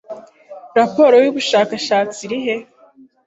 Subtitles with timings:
[0.77, 2.55] Raporo y'ubushakashatsi iri he